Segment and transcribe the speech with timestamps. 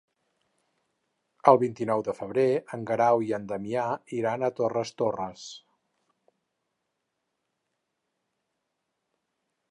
[1.49, 2.45] El vint-i-nou de febrer
[2.77, 3.83] en Guerau i en Damià
[4.19, 5.43] iran a Torres Torres.